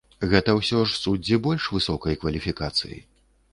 Гэта 0.29 0.55
ўсё 0.59 0.79
ж 0.91 0.97
суддзі 1.01 1.39
больш 1.45 1.69
высокай 1.77 2.19
кваліфікацыі. 2.25 3.01